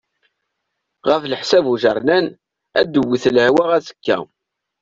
Ɣef 1.09 1.23
leḥsab 1.25 1.65
ujernan, 1.73 2.25
ad 2.79 2.87
tewt 2.93 3.23
lehwa 3.35 3.63
azekka. 3.77 4.17